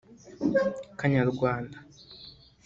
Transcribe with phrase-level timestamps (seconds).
[0.99, 1.77] Kanyarwanda